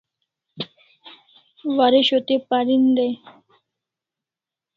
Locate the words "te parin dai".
2.27-3.13